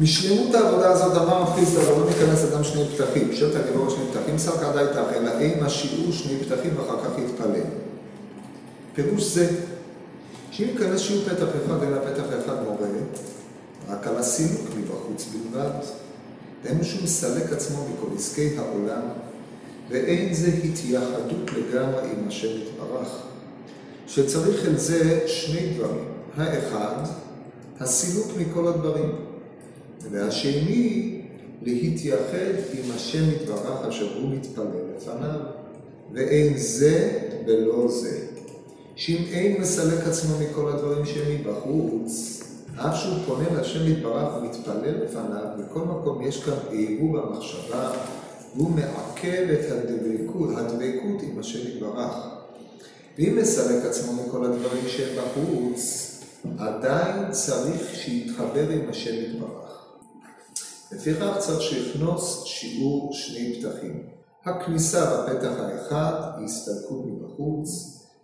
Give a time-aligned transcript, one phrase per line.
[0.00, 3.34] משלמות העבודה הזאת דבר מפחיד, אבל לא ניכנס אדם שני פתחים.
[3.34, 7.60] שאת הגבור שני פתחים סרקא דייתך, אלא אין השיעור שני פתחים ואחר כך יתפלל.
[8.94, 9.50] פירוש זה,
[10.50, 12.88] שאם ייכנס שיעור פתח אחד, אלא פתח אחד מורה,
[13.88, 15.70] רק על הסילוק מבחוץ בלבד.
[16.64, 19.02] דהיינו שהוא מסלק עצמו מכל עסקי העולם,
[19.90, 23.08] ואין זה התייחדות לגמרי עם השם יתברך.
[24.06, 26.04] שצריך אל זה שני דברים.
[26.36, 27.02] האחד,
[27.80, 29.29] הסילוק מכל הדברים.
[30.10, 31.20] והשני,
[31.62, 34.64] להתייחד עם השם יתברך אשר הוא מתפלל
[34.96, 35.40] לפניו.
[36.12, 38.18] ואין זה ולא זה.
[38.96, 42.42] שאם אין מסלק עצמו מכל הדברים שמבחוץ,
[42.76, 47.92] אף שהוא פונה להשם יתברך ומתפלל לפניו, בכל מקום יש כאן עירוב המחשבה,
[48.54, 52.14] והוא מעכב את הדבקות, הדבקות עם השם יתברך.
[53.18, 56.10] ואם מסלק עצמו מכל הדברים שהם בחוץ,
[56.58, 59.79] עדיין צריך שיתחבר עם השם יתברך.
[60.92, 64.02] לפיכך צריך שיכנוס שיעור שני פתחים.
[64.44, 67.68] הכניסה בפתח האחד היא הסתלקות מבחוץ,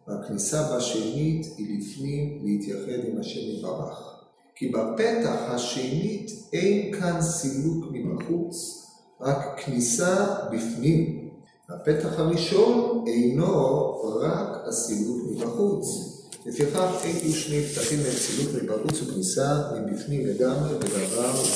[0.09, 4.13] והכניסה בשנית היא לפנים להתייחד עם השם יתברך.
[4.55, 8.87] כי בפתח השנית אין כאן סילוק מבחוץ,
[9.21, 11.29] רק כניסה בפנים.
[11.69, 16.16] הפתח הראשון אינו רק הסילוק מבחוץ.
[16.47, 21.07] לפיכך אלו שני פתחים הם סילוק מבחוץ וכניסה מבפנים לגמרי, ודבר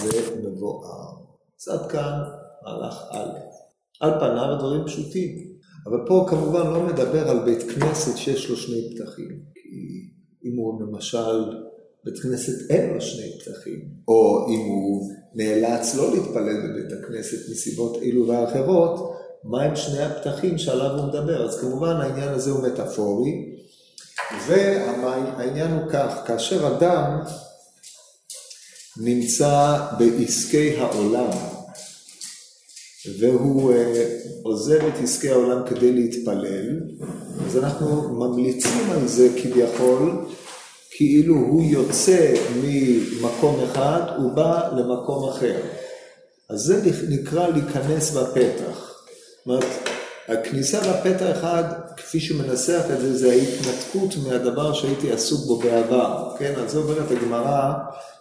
[0.03, 0.19] זה.
[1.61, 2.13] אז עד כאן
[2.63, 3.39] מהלך א'.
[4.01, 5.51] על פניו דברים פשוטים.
[5.87, 9.29] אבל פה כמובן לא מדבר על בית כנסת שיש לו שני פתחים.
[9.55, 9.71] כי
[10.45, 11.45] אם הוא למשל
[12.05, 17.97] בית כנסת אין לו שני פתחים, או אם הוא נאלץ לא להתפלל בבית הכנסת מסיבות
[18.03, 21.49] אלו ואחרות, מהם שני הפתחים שעליו הוא מדבר.
[21.49, 23.60] אז כמובן העניין הזה הוא מטאפורי,
[24.47, 27.21] והעניין הוא כך, כאשר אדם
[28.97, 31.31] נמצא בעסקי העולם,
[33.19, 36.81] והוא אה, עוזב את עסקי העולם כדי להתפלל,
[37.47, 40.27] אז אנחנו ממליצים על זה כביכול
[40.91, 45.61] כאילו הוא יוצא ממקום אחד, הוא בא למקום אחר.
[46.49, 48.95] אז זה נקרא להיכנס בפתח.
[49.39, 49.90] זאת אומרת,
[50.31, 51.65] הכניסה בפתח אחד,
[51.97, 56.33] כפי שמנסח את זה, זה ההתנתקות מהדבר שהייתי עסוק בו בעבר.
[56.39, 57.73] כן, אז זה אומרת הגמרא,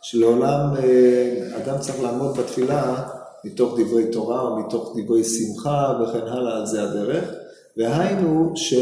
[0.02, 3.04] שלעולם אה, אדם צריך לעמוד בתפילה
[3.44, 7.32] מתוך דברי תורה או מתוך דברי שמחה וכן הלאה, זה הדרך.
[7.78, 8.74] והיינו ש...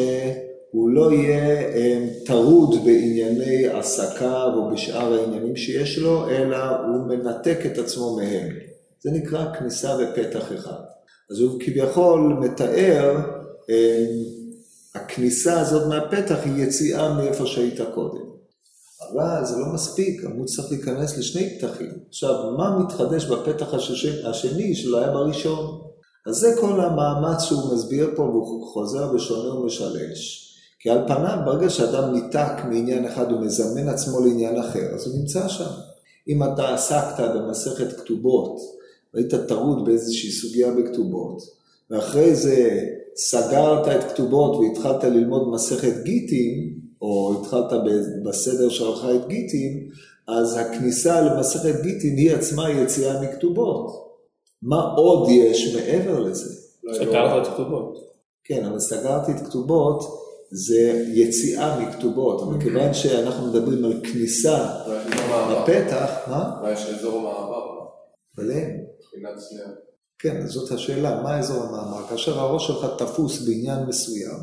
[0.71, 7.59] הוא לא יהיה אה, טרוד בענייני עסקה או בשאר העניינים שיש לו, אלא הוא מנתק
[7.65, 8.49] את עצמו מהם.
[9.01, 10.81] זה נקרא כניסה בפתח אחד.
[11.31, 13.17] אז הוא כביכול מתאר,
[13.69, 14.05] אה,
[14.95, 18.27] הכניסה הזאת מהפתח היא יציאה מאיפה שהיית קודם.
[19.11, 21.91] אבל זה לא מספיק, הוא צריך להיכנס לשני פתחים.
[22.09, 23.73] עכשיו, מה מתחדש בפתח
[24.23, 25.81] השני שלא היה בראשון?
[26.27, 30.53] אז זה כל המאמץ שהוא מסביר פה, והוא חוזר ושונה ומשלש.
[30.79, 35.47] כי על פניו, ברגע שאדם ניתק מעניין אחד ומזמן עצמו לעניין אחר, אז הוא נמצא
[35.47, 35.71] שם.
[36.27, 38.76] אם אתה עסקת במסכת כתובות,
[39.17, 41.41] והיית טרוד באיזושהי סוגיה בכתובות,
[41.91, 42.79] ואחרי זה
[43.15, 47.71] סגרת את כתובות והתחלת ללמוד מסכת גיטין, או התחלת
[48.25, 49.89] בסדר שלך את גיטין,
[50.27, 54.07] אז הכניסה למסכת גיטין היא עצמה יציאה מכתובות.
[54.61, 56.61] מה עוד יש מעבר לזה?
[56.93, 58.07] סגרת את כתובות.
[58.43, 60.03] כן, אבל סגרתי את כתובות,
[60.51, 62.69] זה יציאה מכתובות, אבל אוקיי.
[62.69, 64.69] כיוון שאנחנו מדברים על כניסה
[65.51, 66.59] לפתח, מה?
[66.61, 67.67] מה יש אזור המעבר?
[68.37, 68.86] בלב.
[70.19, 72.07] כן, זאת השאלה, מה אזור המעבר?
[72.09, 74.37] כאשר הראש שלך תפוס בעניין מסוים,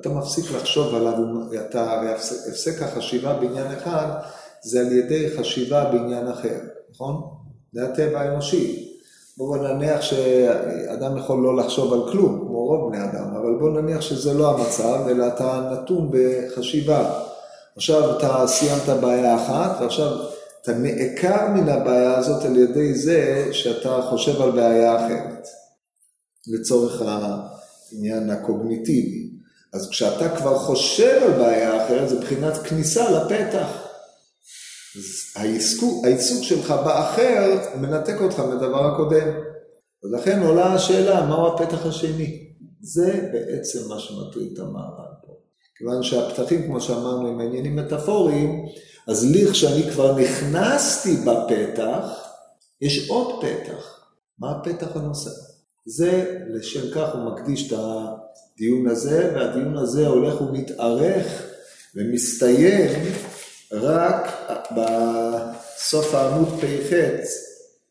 [0.00, 1.14] אתה מפסיק לחשוב עליו,
[1.60, 4.06] אתה, הרי הפסק החשיבה בעניין אחד,
[4.62, 6.58] זה על ידי חשיבה בעניין אחר,
[6.90, 7.22] נכון?
[7.72, 8.92] זה הטבע האנושי.
[9.38, 14.00] בואו נניח שאדם יכול לא לחשוב על כלום, כמו רוב בני אדם, אבל בואו נניח
[14.00, 17.20] שזה לא המצב, אלא אתה נתון בחשיבה.
[17.76, 20.12] עכשיו אתה סיימת בעיה אחת, ועכשיו
[20.66, 25.48] אתה נעקר מן הבעיה הזאת על ידי זה שאתה חושב על בעיה אחרת,
[26.46, 29.30] לצורך העניין הקוגניטיבי.
[29.72, 33.68] אז כשאתה כבר חושב על בעיה אחרת, זה מבחינת כניסה לפתח.
[36.04, 39.28] העיסוק שלך באחר מנתק אותך מהדבר הקודם.
[40.04, 42.48] ולכן עולה השאלה, מהו הפתח השני?
[42.80, 45.32] זה בעצם מה שמטריד את המערב פה.
[45.76, 48.66] כיוון שהפתחים, כמו שאמרנו, הם עניינים מטאפוריים,
[49.08, 52.04] אז לכשאני כבר נכנסתי בפתח,
[52.80, 54.00] יש עוד פתח.
[54.38, 55.30] מה הפתח הנוסף?
[55.86, 61.42] זה, לשם כך הוא מקדיש את הדיון הזה, והדיון הזה הולך ומתארך
[61.94, 62.90] ומסתיים
[63.72, 66.96] רק בסוף העמוד פ"ח,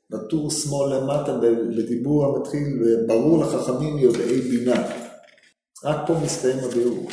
[0.10, 1.38] בטור שמאל למטה
[1.78, 4.88] בדיבור המתחיל, וברור לחכמים יודעי בינה.
[5.84, 7.08] רק פה מסתיים הביאור.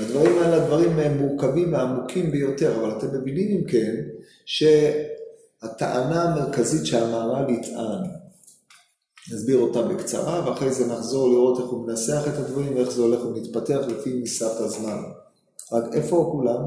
[0.00, 3.96] הדברים האלה הדברים הם מורכבים ועמוקים ביותר, אבל אתם מבינים אם כן,
[4.46, 8.02] שהטענה המרכזית שהמהר"ל יטען,
[9.32, 13.24] נסביר אותה בקצרה, ואחרי זה נחזור לראות איך הוא מנסח את הדברים ואיך זה הולך
[13.24, 15.02] ומתפתח לפי מיסת הזמן.
[15.72, 16.62] רק איפה כולם?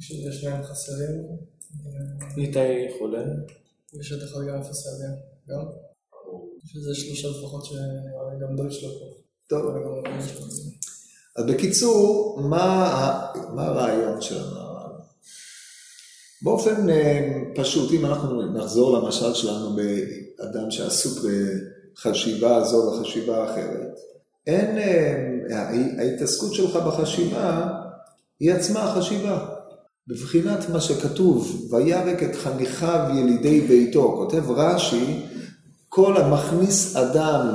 [0.00, 1.22] יש להם חסרים.
[2.36, 3.24] איתי חולה.
[4.00, 5.16] יש עוד אחד גם אפס להבין,
[5.48, 5.64] גם?
[6.64, 9.14] יש איזה שלושה לפחות שגם דויטש לא פה.
[9.46, 9.74] טוב.
[11.36, 14.92] אז בקיצור, מה, מה הרעיון של המהר"ל?
[16.42, 23.98] באופן אה, פשוט, אם אנחנו נחזור למשל שלנו באדם שעסוק בחשיבה זו וחשיבה אחרת,
[24.46, 27.68] אין, אה, ההתעסקות שלך בחשיבה
[28.40, 29.46] היא עצמה החשיבה.
[30.08, 35.26] בבחינת מה שכתוב, וירק את חניכיו ילידי ביתו, כותב רש"י,
[35.88, 37.48] כל המכניס אדם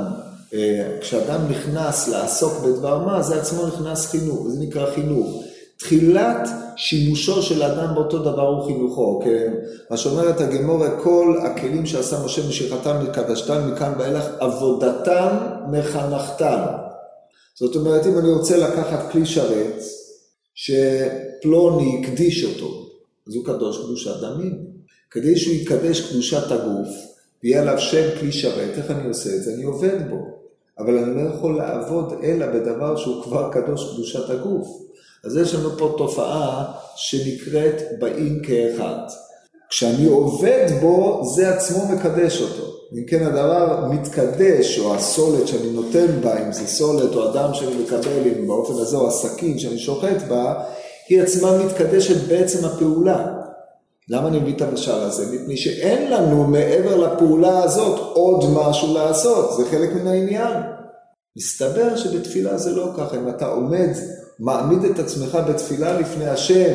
[1.00, 5.42] כשאדם נכנס לעסוק בדבר מה, זה עצמו נכנס חינוך, זה נקרא חינוך.
[5.78, 9.54] תחילת שימושו של אדם באותו דבר הוא חינוכו, כן?
[9.90, 15.36] מה שאומרת הגמורה, כל הכלים שעשה משה משיכתם מקדשתם מכאן ואילך, עבודתם
[15.70, 16.58] מחנכתם.
[17.58, 19.82] זאת אומרת, אם אני רוצה לקחת כלי שרת,
[20.54, 22.86] שפלוני הקדיש אותו,
[23.28, 24.58] אז הוא קדוש קדושת דמים.
[25.10, 26.88] כדי שהוא יקדש קדושת הגוף,
[27.44, 29.54] ויהיה עליו שם כלי שרת, איך אני עושה את זה?
[29.54, 30.38] אני עובד בו.
[30.78, 34.68] אבל אני לא יכול לעבוד אלא בדבר שהוא כבר קדוש קדושת הגוף.
[35.24, 36.64] אז יש לנו פה תופעה
[36.96, 38.98] שנקראת באים כאחד.
[39.68, 42.72] כשאני עובד בו, זה עצמו מקדש אותו.
[42.92, 47.82] אם כן הדבר מתקדש, או הסולת שאני נותן בה, אם זה סולת או אדם שאני
[47.82, 50.64] מקבל, אם באופן הזה, או הסכין שאני שוחט בה,
[51.08, 53.26] היא עצמה מתקדשת בעצם הפעולה.
[54.10, 55.26] למה אני מביא את המשל הזה?
[55.36, 60.62] מפני שאין לנו מעבר לפעולה הזאת עוד משהו לעשות, זה חלק מן העניין.
[61.38, 63.88] מסתבר שבתפילה זה לא ככה, אם אתה עומד,
[64.38, 66.74] מעמיד את עצמך בתפילה לפני השם,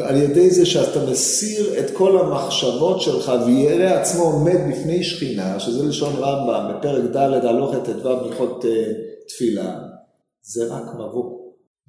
[0.00, 5.88] על ידי זה שאתה מסיר את כל המחשבות שלך וירא עצמו עומד בפני שכינה, שזה
[5.88, 8.92] לשון רמב"ם, בפרק ד' הלוכת ט"ו הלכות אה,
[9.28, 9.78] תפילה,
[10.42, 11.38] זה רק מבוא.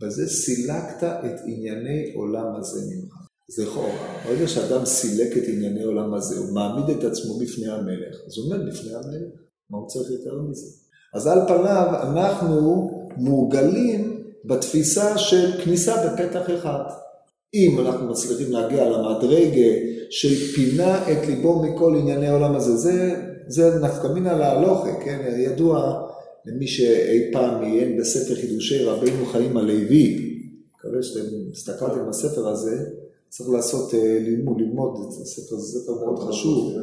[0.01, 3.28] בזה סילקת את ענייני עולם הזה ממך.
[3.49, 8.15] זה לכאורה, ברגע שאדם סילק את ענייני עולם הזה, הוא מעמיד את עצמו בפני המלך,
[8.27, 9.31] אז הוא עומד בפני המלך,
[9.69, 10.67] מה הוא צריך יותר מזה?
[11.13, 16.83] אז על פניו אנחנו מורגלים בתפיסה של כניסה בפתח אחד.
[17.53, 19.71] אם אנחנו מצליחים להגיע למדרגה
[20.09, 23.15] של פינה את ליבו מכל ענייני העולם הזה, זה,
[23.47, 25.35] זה נפקא מינה להלוכה, כן?
[25.37, 26.01] ידוע
[26.45, 30.35] למי שאי פעם עיין בספר חידושי רבינו חיים הלוי,
[30.75, 32.85] מקווה שאתם הסתכלתם בספר הזה,
[33.29, 36.73] צריך לעשות אה, לימוד, ללמוד את הספר, זה ספר מאוד חשוב.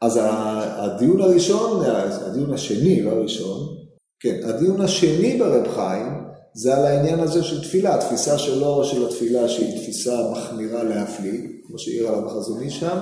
[0.00, 1.84] אז הדיון הראשון,
[2.26, 3.76] הדיון השני, לא הראשון,
[4.20, 6.24] כן, הדיון השני ברב חיים
[6.54, 11.78] זה על העניין הזה של תפילה, התפיסה שלו של התפילה שהיא תפיסה מחמירה להפליא, כמו
[11.78, 12.98] שהעיר עליו החזוני שם,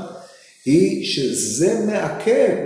[0.65, 2.57] היא שזה מעכב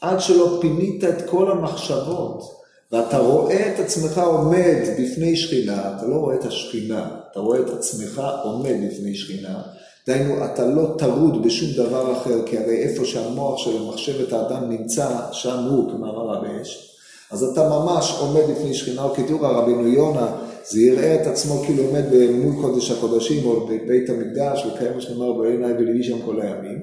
[0.00, 2.55] עד שלא פינית את כל המחשבות.
[2.92, 7.70] ואתה רואה את עצמך עומד בפני שכינה, אתה לא רואה את השכינה, אתה רואה את
[7.70, 9.62] עצמך עומד בפני שכינה,
[10.06, 15.08] דהיינו, אתה לא טרוד בשום דבר אחר, כי הרי איפה שהמוח של מחשבת האדם נמצא,
[15.32, 16.92] שם הוא, כמאמר רבי אש.
[17.30, 20.36] אז אתה ממש עומד לפני שכינה, או כתיאור הרבינו יונה,
[20.68, 25.32] זה יראה את עצמו כאילו עומד מול קודש הקודשים, או בבית המקדש, וקיים מה שנאמר
[25.32, 26.78] בעיניי ולבי שם כל הימים.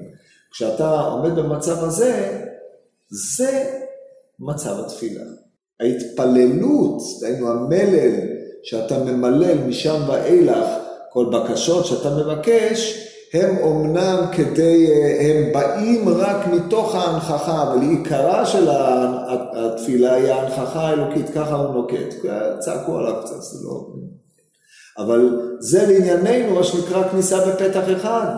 [0.52, 2.42] כשאתה עומד במצב הזה,
[3.36, 3.64] זה
[4.38, 5.24] מצב התפילה.
[5.80, 8.12] ההתפללות, דהיינו המלל
[8.62, 10.66] שאתה ממלל משם ואילך,
[11.10, 14.88] כל בקשות שאתה מבקש, הם אומנם כדי,
[15.20, 22.14] הם באים רק מתוך ההנכחה, אבל עיקרה של התפילה היא ההנכחה האלוקית, ככה הוא נוקט.
[22.58, 23.86] צעקו עליו קצת, זה לא...
[24.98, 28.36] אבל זה לענייננו מה שנקרא כניסה בפתח אחד.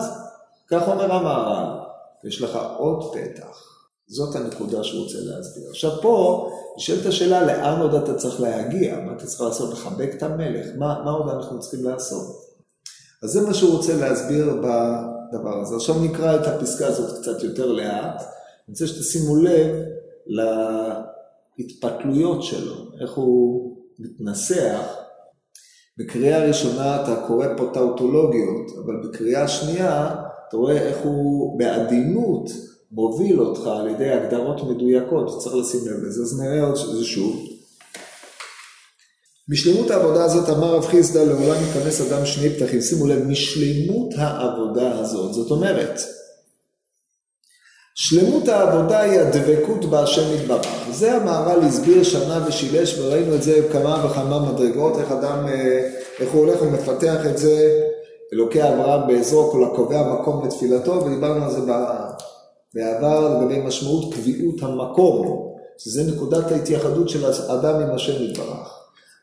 [0.69, 1.79] כך אומר המהר"ל.
[2.27, 3.66] יש לך עוד פתח.
[4.07, 5.69] זאת הנקודה שהוא רוצה להסביר.
[5.69, 10.23] עכשיו פה נשאלת השאלה לאן עוד אתה צריך להגיע, מה אתה צריך לעשות, לחבק את
[10.23, 12.47] המלך, מה, מה עוד אנחנו צריכים לעשות.
[13.23, 15.75] אז זה מה שהוא רוצה להסביר בדבר הזה.
[15.75, 18.21] עכשיו נקרא את הפסקה הזאת קצת יותר לאט.
[18.21, 19.75] אני רוצה שתשימו לב
[21.57, 24.81] להתפתלויות שלו, איך הוא מתנסח.
[25.97, 30.15] בקריאה ראשונה אתה קורא פה טאוטולוגיות, אבל בקריאה שנייה
[30.47, 32.49] אתה רואה איך הוא בעדינות
[32.91, 36.21] מוביל אותך על ידי הגדרות מדויקות, צריך לשים לב לזה.
[36.21, 37.47] אז נראה עוד שזה שוב.
[39.49, 42.81] משלמות העבודה הזאת אמר רב חיסדא לעולם ייכנס אדם שני פתחים.
[42.81, 46.01] שימו לב, משלמות העבודה הזאת, זאת אומרת,
[47.95, 50.87] שלמות העבודה היא הדבקות בהשם יתברך.
[50.91, 55.89] זה המהר"ל הסביר שנה ושילש, וראינו את זה בכמה וכמה מדרגות, איך אדם, אה,
[56.19, 57.81] איך הוא הולך ומפתח את זה,
[58.33, 61.61] אלוקי אברהם בעזרו, כל הקובע מקום לתפילתו, ודיברנו על זה
[62.75, 65.47] בעבר לגבי משמעות קביעות המקום,
[65.77, 68.73] שזה נקודת ההתייחדות של האדם עם השם יתברך.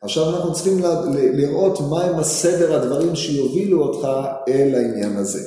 [0.02, 0.80] עכשיו אנחנו צריכים
[1.34, 4.08] לראות מהם הסדר הדברים שיובילו אותך
[4.48, 5.40] אל העניין הזה.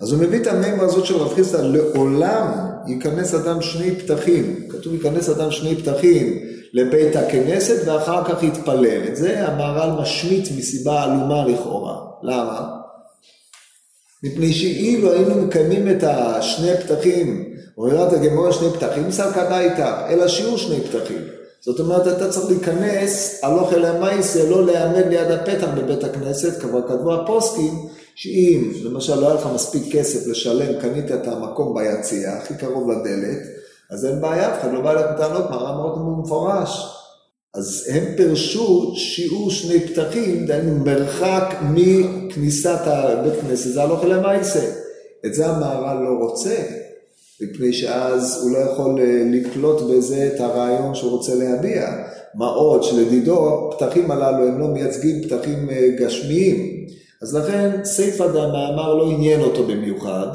[0.00, 2.52] אז הוא מביא את המימרה הזאת של רב חיסדא, לעולם
[2.86, 6.38] ייכנס אדם שני פתחים, כתוב ייכנס אדם שני פתחים
[6.72, 9.08] לבית הכנסת ואחר כך יתפלל.
[9.08, 11.96] את זה המהר"ל משמיט מסיבה עלומה לכאורה.
[12.22, 12.81] למה?
[14.22, 17.44] מפני שאילו היינו מקיימים את השני פתחים,
[17.78, 21.22] אומרת הגמורה שני פתחים, סלקדה איתך, אלא שיעור שני פתחים.
[21.60, 26.88] זאת אומרת, אתה צריך להיכנס הלוך אל המייסה, לא להיעמד ליד הפתח בבית הכנסת, כבר
[26.88, 32.54] כתבו הפוסקים, שאם למשל לא היה לך מספיק כסף לשלם, קנית את המקום ביציע, הכי
[32.54, 33.38] קרוב לדלת,
[33.90, 37.01] אז אין בעיה, אף אחד לא בא אליך בטענות, מהר"ם מאוד במפורש.
[37.54, 44.70] אז הם פירשו שיעור שני פתחים, דהיינו מרחק מכניסת הבית כנסת, זה הלוך אל המייסה.
[45.26, 46.56] את זה המהר"ל לא רוצה.
[47.40, 51.86] מפני שאז הוא לא יכול אה, לקלוט בזה את הרעיון שהוא רוצה להביע.
[52.34, 56.86] מה עוד שלדידו, פתחים הללו הם לא מייצגים פתחים אה, גשמיים.
[57.22, 60.26] אז לכן סיפא דמאמר לא עניין אותו במיוחד,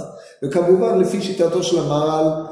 [0.44, 2.46] וכמובן לפי שיטתו של המהר"ל,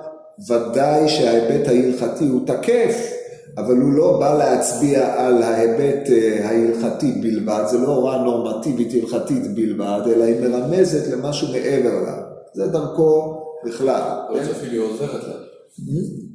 [0.49, 3.14] ודאי שההיבט ההלכתי הוא תקף,
[3.57, 9.55] אבל הוא לא בא להצביע על ההיבט אה, ההלכתי בלבד, זה לא הוראה נורמטיבית הלכתית
[9.55, 12.21] בלבד, אלא היא מרמזת למשהו מעבר לה.
[12.53, 14.01] זה דרכו בכלל.
[14.29, 15.33] לא אפילו היא עוזרת לה.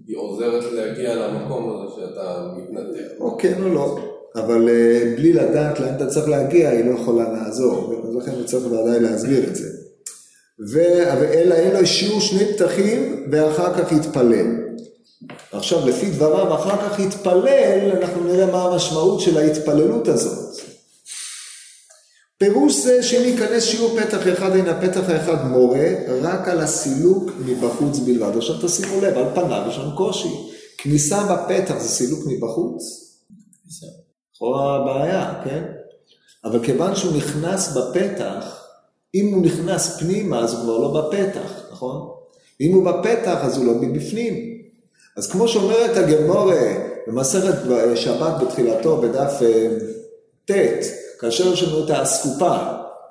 [0.07, 3.21] היא עוזרת להגיע למקום הזה שאתה מתנתק.
[3.21, 3.99] או כן או לא,
[4.35, 8.67] אבל אה, בלי לדעת לאן אתה צריך להגיע, היא לא יכולה לעזור, ולכן הוא צריך
[8.67, 9.69] ודאי להסביר את זה.
[10.73, 14.47] ואלא אין לו שיעור שני פתחים, ואחר כך יתפלל.
[15.53, 20.61] עכשיו, לפי דבריו, אחר כך יתפלל, אנחנו נראה מה המשמעות של ההתפללות הזאת.
[22.39, 25.89] פירוש זה שאם ייכנס שיעור פתח אחד, הנה הפתח האחד מורה,
[26.23, 28.37] רק על הסילוק מבחוץ בלבד.
[28.37, 30.29] עכשיו תשימו לב, על פניו יש לנו קושי.
[30.79, 32.83] כניסה בפתח זה סילוק מבחוץ?
[34.35, 35.65] לכאורה בעיה, כן?
[36.45, 38.65] אבל כיוון שהוא נכנס בפתח,
[39.15, 42.09] אם הוא נכנס פנימה אז הוא כבר לא בפתח, נכון?
[42.61, 44.50] אם הוא בפתח אז הוא לא מבפנים.
[45.21, 46.75] אז כמו שאומרת הגמורה
[47.07, 47.55] במסכת
[47.95, 49.69] שבת בתחילתו בדף אה,
[50.45, 50.85] ט',
[51.19, 52.57] כאשר יש לנו את האסקופה,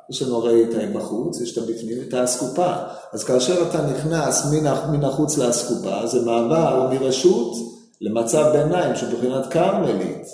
[0.10, 2.74] יש לנו הרי את בחוץ, יש את הבפנים, את האסקופה.
[3.14, 4.54] אז כאשר אתה נכנס
[4.92, 7.56] מן החוץ לאסקופה, זה מעבר מרשות
[8.02, 10.28] למצב ביניים שבחינת כרמלית,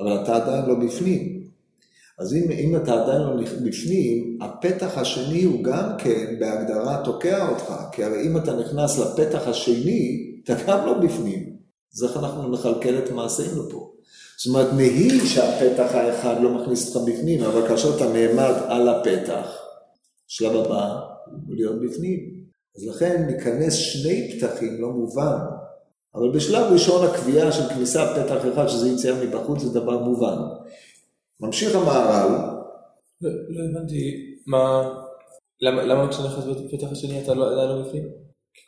[0.00, 1.42] אבל אתה עדיין לא בפנים.
[2.18, 7.74] אז אם, אם אתה עדיין לא בפנים, הפתח השני הוא גם כן בהגדרה תוקע אותך,
[7.92, 11.56] כי הרי אם אתה נכנס לפתח השני, אתה גם לא בפנים.
[11.94, 13.92] אז איך אנחנו נכלכל את מעשינו פה?
[14.38, 19.58] זאת אומרת, נהי שהפתח האחד לא מכניס אותך בפנים, אבל כאשר אתה נעמד על הפתח,
[20.26, 21.00] שלב הבא
[21.46, 22.36] הוא להיות בפנים.
[22.76, 25.36] אז לכן ניכנס שני פתחים לא מובן,
[26.14, 30.36] אבל בשלב ראשון הקביעה של כניסה פתח אחד, שזה יציאה מבחוץ, זה דבר מובן.
[31.40, 32.30] ממשיך המהר"ל.
[33.20, 34.92] לא, לא הבנתי, מה...
[35.60, 38.04] למה, כשאתה נכנס בפתח השני אתה לא, לא בפנים?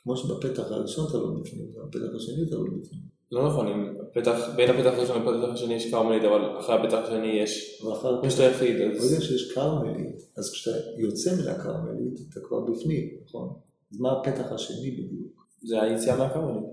[0.03, 3.19] כמו שבפתח הראשון אתה לא בפנים, בפתח השני אתה לא בפנים.
[3.33, 7.27] לא נכון, אם הפתח, בין הפתח הראשון לפתח השני יש כרמלית, אבל אחרי הפתח השני
[7.27, 7.83] יש,
[8.25, 8.77] יש את היחיד.
[8.77, 13.49] ברגע שיש כרמלית, אז כשאתה יוצא מן הכרמלית, אתה כבר בפנים, נכון?
[13.93, 15.47] אז מה הפתח השני בדיוק?
[15.63, 16.65] זה היציאה מהכרמלית.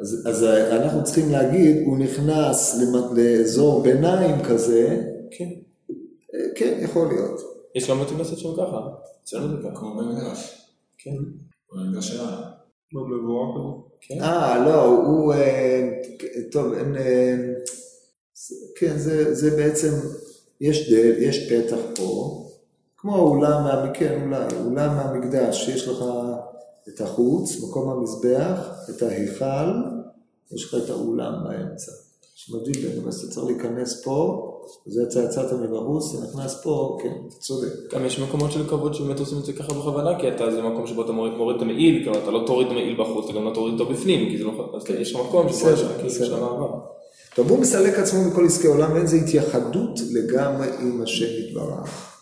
[0.00, 2.80] אז, אז אנחנו צריכים להגיד, הוא נכנס
[3.16, 5.48] לאזור ביניים כזה, כן.
[6.56, 7.40] כן, יכול להיות.
[7.74, 8.80] יש גם מתאים לעשות שם ככה,
[9.22, 9.80] אצלנו זה ככה.
[9.80, 10.68] כמו במגרש.
[10.98, 11.16] כן.
[11.72, 12.51] במגרש שלנו.
[12.92, 13.82] בבבואה כזו.
[14.00, 14.22] כן.
[14.22, 15.34] אה, לא, הוא...
[15.34, 15.90] אה,
[16.50, 16.96] טוב, אין...
[16.96, 17.36] אה,
[18.76, 19.92] כן, זה, זה בעצם...
[20.62, 22.38] יש דל, יש פתח פה,
[22.96, 26.04] כמו אולם, כן, אולי, אולם המקדש, יש לך
[26.88, 29.72] את החוץ, מקום המזבח, את ההיכל,
[30.52, 31.92] יש לך את האולם באמצע.
[32.34, 34.48] שמבדיל בין, אז אתה צריך להיכנס פה,
[34.86, 37.94] זה יצאת מבחוץ, אתה נכנס פה, כן, אתה צודק.
[37.94, 40.86] גם יש מקומות של כבוד שבאמת עושים את זה ככה בכוונה, כי אתה, זה מקום
[40.86, 43.54] שבו אתה מוריד, את המעיל, כלומר אתה לא תוריד את המעיל בחוץ, אתה גם לא
[43.54, 45.70] תוריד אותו בפנים, כי זה לא, אז יש לך מקום שבו
[46.06, 46.68] יש לך מעבר.
[47.34, 52.12] טוב, הוא מסלק עצמו מכל עסקי עולם, ואין זה התייחדות לגמרי עם השם יתברך.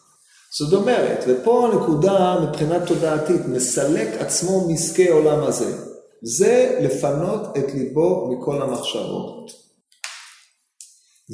[0.58, 5.76] זאת אומרת, ופה הנקודה מבחינה תודעתית, מסלק עצמו מעסקי עולם הזה.
[6.22, 9.69] זה לפנות את ליבו מכל המחשבות.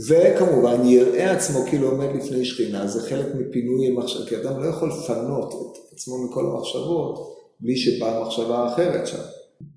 [0.09, 4.89] וכמובן יראה עצמו כאילו עומד לפני שכינה, זה חלק מפינוי המחשב, כי אדם לא יכול
[4.89, 9.23] לפנות את עצמו מכל המחשבות בלי שבאה מחשבה אחרת שם.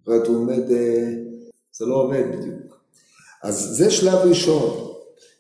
[0.08, 1.10] אומרת, הוא עומד, אה,
[1.74, 2.80] זה לא עובד בדיוק.
[3.44, 4.86] אז זה שלב ראשון.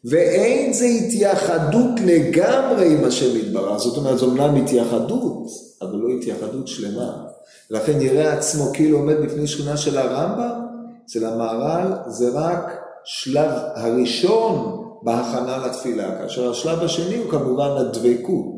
[0.05, 5.48] ואין זה התייחדות לגמרי עם השם יתברך, זאת אומרת, זו אומנם התייחדות,
[5.81, 7.24] אבל לא התייחדות שלמה.
[7.69, 10.62] לכן יראה עצמו כאילו עומד בפני שכונה של הרמב"ם,
[11.05, 18.57] אצל המהר"ל זה רק שלב הראשון בהכנה לתפילה, כאשר השלב השני הוא כמובן הדבקות.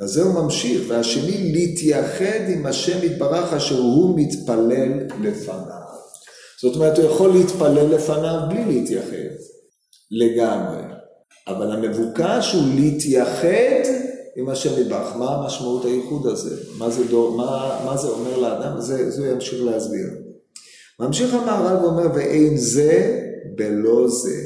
[0.00, 5.86] אז זה הוא ממשיך, והשני להתייחד עם השם יתברך אשר הוא מתפלל לפניו.
[6.62, 9.36] זאת אומרת, הוא יכול להתפלל לפניו בלי להתייחד,
[10.10, 10.82] לגמרי.
[11.48, 13.90] אבל המבוקש הוא להתייחד
[14.36, 15.16] עם השם יתברך.
[15.16, 16.56] מה המשמעות הייחוד הזה?
[16.78, 18.80] מה זה, דור, מה, מה זה אומר לאדם?
[18.80, 20.06] זה, זה הוא ימשיך להסביר.
[21.00, 23.22] ממשיך המהר"ל ואומר, ואין זה
[23.54, 24.42] בלא זה.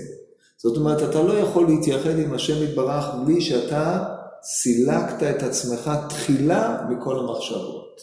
[0.59, 4.05] זאת אומרת, אתה לא יכול להתייחד עם השם יתברך בלי שאתה
[4.43, 8.01] סילקת את עצמך תחילה מכל המחשבות.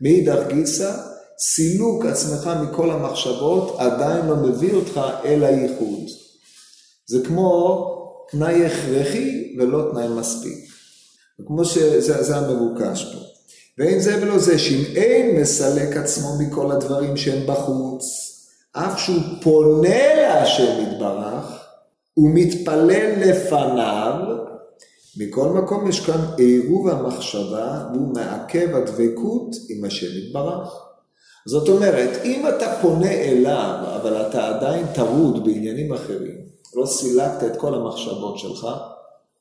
[0.00, 0.96] מאידך גיסא,
[1.38, 6.08] סילוק עצמך מכל המחשבות עדיין לא מביא אותך אל הייחוד.
[7.06, 7.86] זה כמו
[8.30, 10.64] תנאי הכרחי ולא תנאי מספיק.
[11.46, 13.18] כמו שזה המבוקש פה.
[13.78, 18.04] ואין זה ולא זה, שאם אין מסלק עצמו מכל הדברים שהם בחוץ,
[18.76, 21.64] אף שהוא פונה להשם יתברך,
[22.14, 24.14] הוא מתפלל לפניו,
[25.16, 30.84] מכל מקום יש כאן עירוב המחשבה והוא מעכב הדבקות עם השם יתברך.
[31.46, 36.36] זאת אומרת, אם אתה פונה אליו, אבל אתה עדיין טרוד בעניינים אחרים,
[36.74, 38.66] לא סילקת את כל המחשבות שלך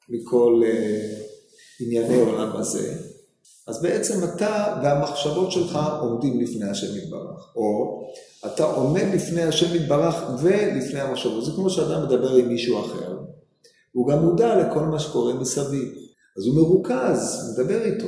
[0.09, 2.93] מכל uh, ענייני עולם הזה,
[3.67, 7.53] אז בעצם אתה והמחשבות שלך עומדים לפני השם יתברך.
[7.55, 8.01] או
[8.45, 11.45] אתה עומד לפני השם יתברך ולפני המחשבות.
[11.45, 13.17] זה כמו שאדם מדבר עם מישהו אחר,
[13.91, 15.89] הוא גם מודע לכל מה שקורה מסביב.
[16.37, 18.07] אז הוא מרוכז, מדבר איתו,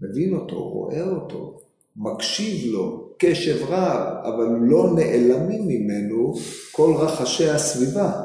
[0.00, 1.58] מבין אותו, רואה אותו,
[1.96, 6.34] מקשיב לו, קשב רב, אבל לא נעלמים ממנו
[6.72, 8.22] כל רחשי הסביבה.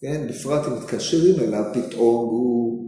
[0.00, 2.85] כן, בפרט אם מתקשרים אליו, פתאום הוא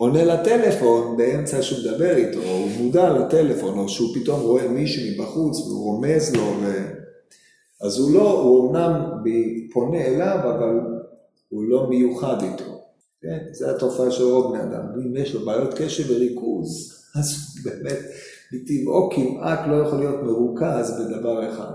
[0.00, 5.02] עונה לטלפון באמצע שהוא מדבר איתו, או הוא מודע לטלפון, או שהוא פתאום רואה מישהו
[5.12, 6.72] מבחוץ והוא רומז לו, ו...
[7.80, 9.10] אז הוא לא, הוא אמנם
[9.72, 10.80] פונה אליו, אבל
[11.48, 12.80] הוא לא מיוחד איתו.
[13.22, 13.38] כן?
[13.52, 14.82] זו התופעה של רוב בני אדם.
[14.96, 17.98] אם יש לו בעיות קשב וריכוז, אז הוא באמת,
[18.52, 21.72] מטבעו כמעט לא יכול להיות מרוכז בדבר אחד.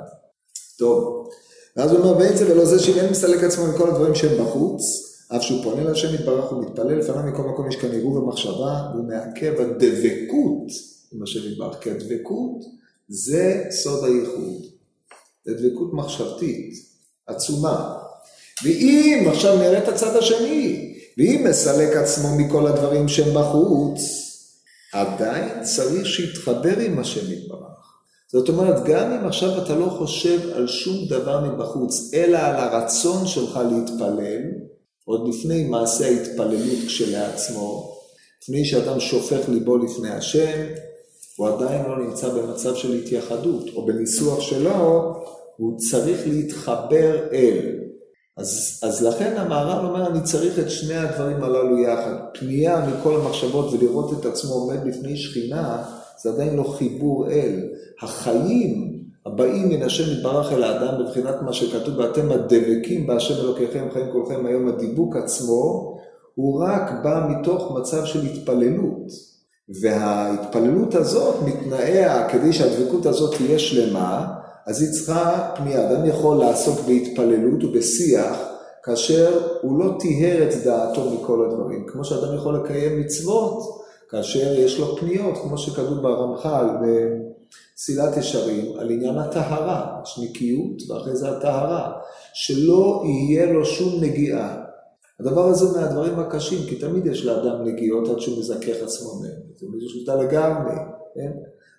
[0.77, 1.29] טוב,
[1.77, 5.41] ואז הוא אומר, בעצם ולא זה שאם אין מסלק עצמו מכל הדברים שהם בחוץ, אף
[5.41, 10.67] שהוא פונה להשם יתברך ומתפלל לפניו מכל מקום יש כאן עירוב המחשבה, והוא מעכב הדבקות
[11.13, 12.65] עם השם יתברך, כי הדבקות
[13.07, 14.65] זה סוד הייחוד.
[15.45, 16.73] זה דבקות מחשבתית,
[17.27, 17.97] עצומה.
[18.63, 24.01] ואם, עכשיו נראה את הצד השני, ואם מסלק עצמו מכל הדברים שהם בחוץ,
[24.93, 27.75] עדיין צריך שיתחבר עם השם יתברך.
[28.31, 33.27] זאת אומרת, גם אם עכשיו אתה לא חושב על שום דבר מבחוץ, אלא על הרצון
[33.27, 34.41] שלך להתפלל,
[35.05, 37.95] עוד לפני מעשה ההתפללות כשלעצמו,
[38.41, 40.65] לפני שאדם שופך ליבו לפני השם,
[41.37, 45.13] הוא עדיין לא נמצא במצב של התייחדות, או בניסוח שלו,
[45.57, 47.79] הוא צריך להתחבר אל.
[48.37, 52.15] אז, אז לכן המהר"ל אומר, אני צריך את שני הדברים הללו יחד.
[52.39, 55.83] פנייה מכל המחשבות ולראות את עצמו עומד בפני שכינה,
[56.23, 57.69] זה עדיין לא חיבור אל.
[58.01, 58.84] החיים
[59.25, 64.45] הבאים מן השם יתברך אל האדם בבחינת מה שכתוב, ואתם הדבקים בהשם אלוקיכם חיים כולכם
[64.45, 65.95] היום, הדיבוק עצמו,
[66.35, 69.35] הוא רק בא מתוך מצב של התפללות.
[69.81, 74.27] וההתפללות הזאת מתנאיה, כדי שהדבקות הזאת תהיה שלמה,
[74.67, 75.91] אז היא צריכה פנייה.
[75.91, 78.37] אדם יכול לעסוק בהתפללות ובשיח,
[78.83, 81.85] כאשר הוא לא טיהר את דעתו מכל הדברים.
[81.87, 86.67] כמו שאדם יכול לקיים מצוות, כאשר יש לו פניות, כמו שכתוב ברמח"ל,
[87.77, 91.91] מסילת ישרים, על עניין הטהרה, יש נקיות ואחרי זה הטהרה,
[92.33, 94.65] שלא יהיה לו שום נגיעה.
[95.19, 99.75] הדבר הזה מהדברים הקשים, כי תמיד יש לאדם נגיעות עד שהוא מזכך עצמו מהם.
[99.85, 100.75] יש שליטה לגמרי,
[101.15, 101.31] כן?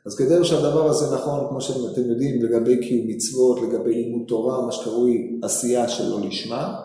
[0.07, 4.73] אז כדי שהדבר הזה נכון, כמו שאתם יודעים, לגבי קיום מצוות, לגבי לימוד תורה, מה
[4.73, 6.81] שקרוי עשייה שלא לשמה,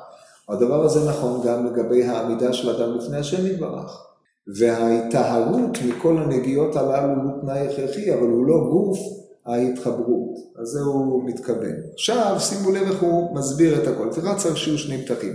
[0.49, 4.10] הדבר הזה נכון גם לגבי העמידה של אדם לפני השם יתברך.
[4.55, 8.99] וההיטהרות מכל הנגיעות הללו הוא תנאי הכרחי, אבל הוא לא גוף
[9.45, 10.35] ההתחברות.
[10.61, 11.75] אז זה הוא מתכוון.
[11.93, 14.07] עכשיו, שימו לב איך הוא מסביר את הכל.
[14.11, 15.33] לפיכך צריך שיהיו שני פתחים.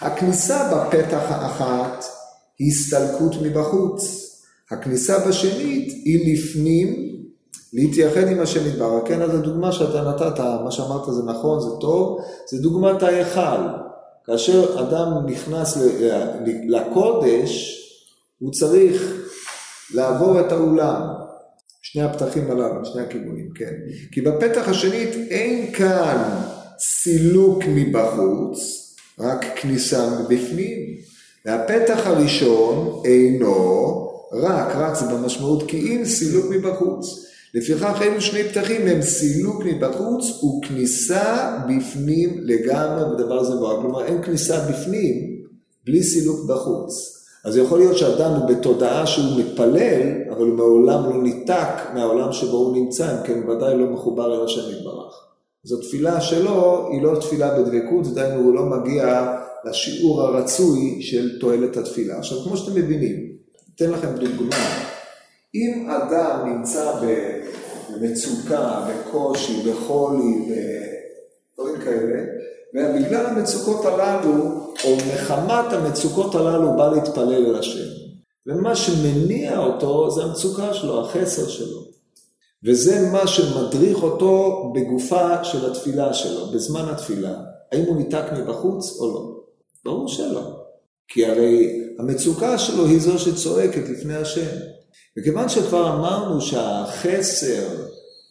[0.00, 2.04] הכניסה בפתח האחת
[2.58, 4.26] היא הסתלקות מבחוץ.
[4.70, 7.10] הכניסה בשנית היא לפנים
[7.72, 9.08] להתייחד עם השם יתברך.
[9.08, 12.20] כן, אז הדוגמה שאתה נתת, מה שאמרת זה נכון, זה טוב,
[12.50, 13.66] זה דוגמת ההיכל.
[14.24, 15.78] כאשר אדם נכנס
[16.68, 17.79] לקודש,
[18.40, 19.02] הוא צריך
[19.94, 21.02] לעבור את האולם.
[21.82, 23.72] שני הפתחים הללו, שני הכיוונים, כן.
[24.12, 26.22] כי בפתח השנית אין כאן
[26.78, 28.58] סילוק מבחוץ,
[29.18, 30.78] רק כניסה מבפנים.
[31.46, 37.26] והפתח הראשון אינו רק, זה במשמעות כי אם סילוק מבחוץ.
[37.54, 43.82] לפיכך אלו שני פתחים הם סילוק מבחוץ וכניסה בפנים לגמרי בדבר הזה בוער.
[43.82, 45.42] כלומר אין כניסה בפנים
[45.86, 47.19] בלי סילוק בחוץ.
[47.44, 52.56] אז יכול להיות שאדם הוא בתודעה שהוא מתפלל, אבל הוא מעולם לא ניתק מהעולם שבו
[52.56, 55.26] הוא נמצא, אם כן ודאי לא מחובר אל השם יתברך.
[55.64, 61.76] אז התפילה שלו היא לא תפילה בדבקות, דהיינו הוא לא מגיע לשיעור הרצוי של תועלת
[61.76, 62.18] התפילה.
[62.18, 63.32] עכשיו, כמו שאתם מבינים,
[63.74, 64.56] אתן לכם דוגמה,
[65.54, 66.92] אם אדם נמצא
[67.90, 70.34] במצוקה, בקושי, בחולי,
[71.58, 72.22] בדברים כאלה,
[72.74, 74.32] ובגלל המצוקות הללו,
[74.84, 77.88] או מחמת המצוקות הללו, בא להתפלל אל השם.
[78.46, 81.90] ומה שמניע אותו זה המצוקה שלו, החסר שלו.
[82.64, 87.34] וזה מה שמדריך אותו בגופה של התפילה שלו, בזמן התפילה.
[87.72, 89.40] האם הוא ניתק מבחוץ או לא?
[89.84, 90.56] ברור שלא.
[91.08, 94.56] כי הרי המצוקה שלו היא זו שצועקת לפני השם.
[95.18, 97.68] וכיוון שכבר אמרנו שהחסר,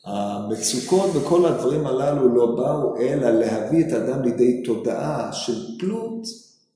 [0.05, 6.27] המצוקות וכל הדברים הללו לא באו אלא להביא את האדם לידי תודעה של תלות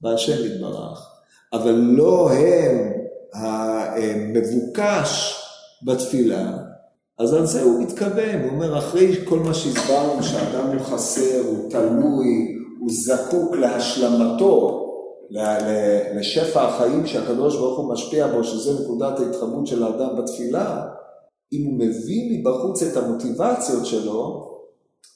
[0.01, 1.09] בהשם יתברך,
[1.53, 2.91] אבל לא הם
[3.33, 5.39] המבוקש
[5.83, 6.57] בתפילה,
[7.19, 11.69] אז על זה הוא מתכוון, הוא אומר אחרי כל מה שהסברנו שהאדם הוא חסר, הוא
[11.69, 14.79] תלוי, הוא זקוק להשלמתו,
[16.15, 20.85] לשפע החיים שהקדוש ברוך הוא משפיע בו, שזה נקודת ההתחברות של האדם בתפילה,
[21.53, 24.49] אם הוא מביא מבחוץ את המוטיבציות שלו,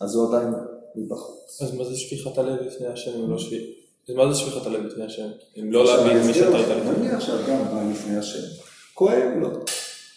[0.01, 0.53] אז הוא עדיין
[0.95, 1.61] מבחוץ.
[1.61, 3.61] אז מה זה שפיכת הלב לפני השם אם לא שפיך?
[4.15, 5.27] מה זה שפיכת הלב לפני השם?
[5.59, 7.07] אם לא להבין מי שאתה איתה לפני?
[7.07, 8.47] נניח שאדם בא לפני השם,
[8.93, 9.49] כואב לו,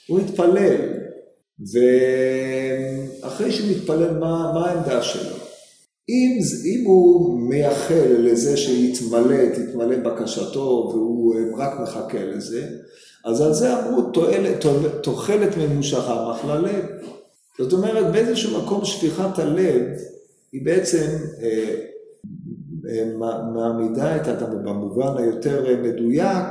[0.07, 0.77] הוא התפלל,
[3.23, 5.37] ואחרי שהוא מתפלל, מה, מה העמדה שלו?
[6.09, 12.69] אם, אם הוא מייחל לזה שיתמלא, תתמלא בקשתו והוא רק מחכה לזה,
[13.25, 14.03] אז על זה אמרו
[15.03, 16.85] תוחלת ממושכה מחלה לב.
[17.59, 19.83] זאת אומרת, באיזשהו מקום שפיכת הלב
[20.53, 21.07] היא בעצם
[21.43, 21.75] אה,
[22.89, 23.05] אה,
[23.55, 26.47] מעמידה את האדם, במובן היותר מדויק,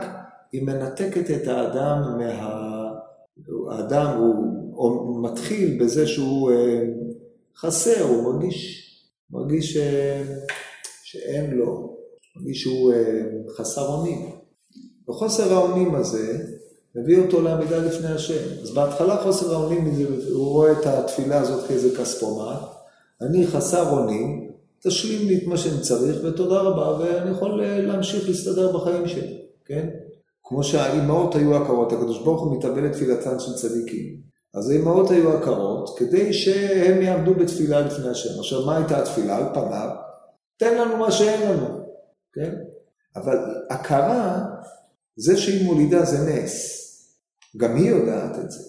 [0.52, 2.80] היא מנתקת את האדם מה...
[3.72, 4.36] האדם הוא,
[4.76, 6.82] הוא מתחיל בזה שהוא אה,
[7.56, 8.86] חסר, הוא מרגיש
[9.32, 9.78] מרגיש ש...
[11.04, 11.98] שאין לו,
[12.36, 13.24] מרגיש שהוא אה,
[13.58, 14.30] חסר אונים.
[15.10, 16.38] וחוסר האונים הזה
[16.96, 18.62] מביא אותו לעמידה לפני השם.
[18.62, 19.86] אז בהתחלה חוסר האונים,
[20.34, 22.60] הוא רואה את התפילה הזאת כאיזה כספומט,
[23.22, 24.52] אני חסר אונים,
[24.84, 29.42] תשלים לי את מה שאני צריך ותודה רבה, ואני יכול אה, להמשיך להסתדר בחיים שלי,
[29.66, 29.90] כן?
[30.44, 34.30] כמו שהאימהות היו עקרות, הקדוש ברוך הוא מתאבל לתפילתן של צדיקים.
[34.54, 38.40] אז האמהות היו עקרות כדי שהם יעמדו בתפילה לפני השם.
[38.40, 39.38] עכשיו, מה הייתה התפילה?
[39.38, 39.90] על פניו,
[40.58, 41.68] תן לנו מה שאין לנו,
[42.34, 42.56] כן?
[43.16, 43.38] אבל
[43.70, 44.46] הכרה,
[45.16, 46.79] זה שהיא מולידה זה נס.
[47.58, 48.60] גם היא יודעת את זה.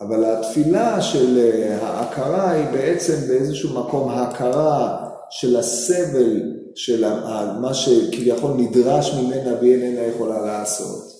[0.00, 6.40] אבל התפילה של אה, ההכרה היא בעצם באיזשהו מקום ההכרה של הסבל,
[6.74, 7.04] של
[7.60, 11.14] מה שכביכול נדרש ממנה והיא איננה יכולה לעשות.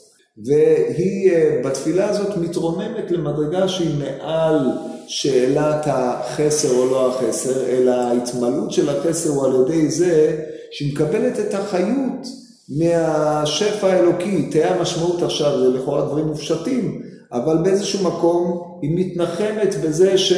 [0.47, 4.71] והיא אה, בתפילה הזאת מתרוממת למדרגה שהיא מעל
[5.07, 11.41] שאלת החסר או לא החסר, אלא ההתמלאות של החסר הוא על ידי זה שהיא מקבלת
[11.41, 14.49] את החיות מהשפע האלוקי.
[14.51, 20.33] תהיה המשמעות עכשיו, זה לכאורה דברים מופשטים, אבל באיזשהו מקום היא מתנחמת בזה ש...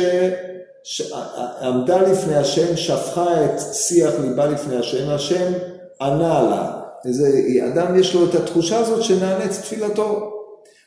[0.85, 5.53] שעמדה לפני השם, שפכה את שיח ליבה לפני השם, השם
[6.01, 6.81] ענה לה.
[7.05, 7.29] איזה
[7.73, 10.33] אדם יש לו את התחושה הזאת שנענית תפילתו.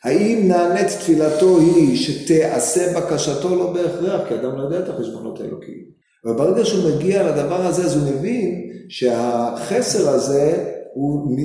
[0.04, 3.56] האם נענית תפילתו היא שתעשה בקשתו?
[3.56, 5.84] לא בהכרח, כי אדם לא יודע את החשבונות האלוקיים.
[6.26, 11.38] אבל ברגע שהוא מגיע לדבר הזה, אז הוא מבין שהחסר הזה, הוא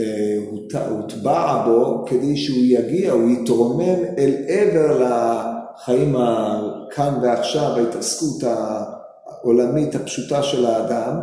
[0.00, 9.94] אה, הוטבע בו כדי שהוא יגיע, הוא יתרומם אל עבר לחיים הכאן ועכשיו, ההתעסקות העולמית
[9.94, 11.16] הפשוטה של האדם,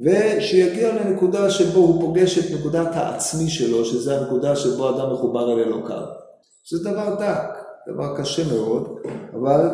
[0.00, 5.58] ושיגיע לנקודה שבו הוא פוגש את נקודת העצמי שלו, שזה הנקודה שבו אדם מחובר אל
[5.58, 6.02] אלוקיו.
[6.70, 7.58] זה דבר דק,
[7.88, 8.98] דבר קשה מאוד,
[9.34, 9.70] אבל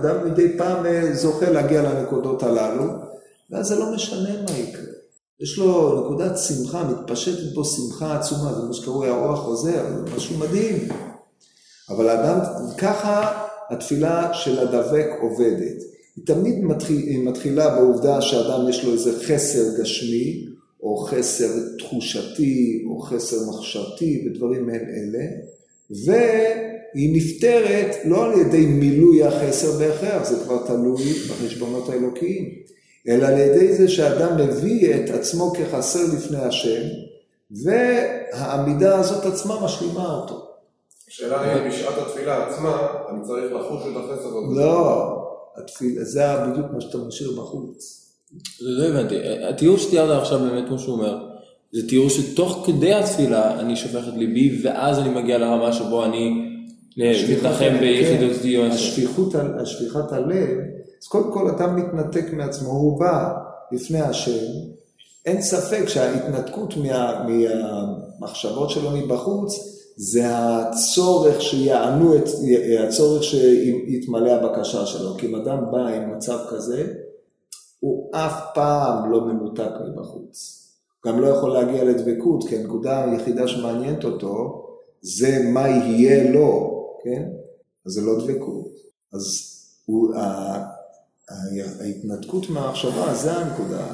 [0.00, 2.84] אדם מדי פעם אה, זוכה להגיע לנקודות הללו,
[3.50, 5.01] ואז זה לא משנה מה יקרה.
[5.40, 10.38] יש לו נקודת שמחה, מתפשטת בו שמחה עצומה, זה מה שקרוי הרוח חוזר, זה משהו
[10.38, 10.88] מדהים.
[11.88, 12.38] אבל האדם,
[12.78, 15.82] ככה התפילה של הדבק עובדת.
[16.16, 20.46] היא תמיד מתחיל, מתחילה בעובדה שאדם יש לו איזה חסר גשמי,
[20.82, 25.24] או חסר תחושתי, או חסר מחשבתי, ודברים מעין אלה,
[26.94, 32.48] היא נפתרת לא על ידי מילוי החסר בהכרח, זה כבר תלוי בחשבונות האלוקיים,
[33.08, 36.82] אלא על ידי זה שאדם מביא את עצמו כחסר לפני השם,
[37.50, 40.48] והעמידה הזאת עצמה משלימה אותו.
[41.08, 44.60] השאלה היא, בשעת התפילה עצמה, אני צריך לחוש את החסר הזה.
[44.60, 45.18] לא,
[45.56, 47.98] התפילה, זה בדיוק מה שאתה משאיר בחוץ.
[48.60, 49.16] לא הבנתי,
[49.48, 51.18] התיאור שתיארת עכשיו באמת כמו שהוא אומר,
[51.72, 56.48] זה תיאור שתוך כדי התפילה אני שופך את ליבי ואז אני מגיע לרמה שבו אני
[56.96, 58.70] מתנחם ביחידות כן, דיון.
[58.70, 60.48] השפיכות, השפיכת הלב,
[61.02, 63.34] אז קודם כל אתה מתנתק מעצמו, הוא בא
[63.72, 64.46] לפני השם,
[65.26, 69.54] אין ספק שההתנתקות מה, מהמחשבות שלו מבחוץ,
[69.96, 72.24] זה הצורך שיענו את,
[72.88, 75.14] הצורך שיתמלא הבקשה שלו.
[75.18, 76.94] כי אם אדם בא עם מצב כזה,
[77.80, 80.62] הוא אף פעם לא מנותק מבחוץ.
[81.06, 84.66] גם לא יכול להגיע לדבקות, כי הנקודה היחידה שמעניינת אותו,
[85.00, 87.22] זה מה יהיה לו, כן?
[87.86, 88.68] אז זה לא דבקות.
[89.12, 89.24] אז
[89.86, 90.14] הוא,
[91.80, 93.86] ההתנתקות מהמחשבה, זה הנקודה.